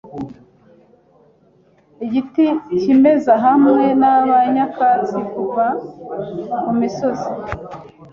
[2.05, 2.45] igiti
[2.79, 5.65] cyimeza hamwe naba nyakatsi Kuva
[6.63, 7.29] kumisozi